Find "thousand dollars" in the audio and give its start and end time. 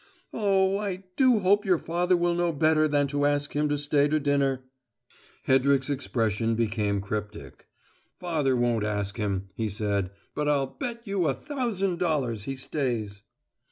11.35-12.45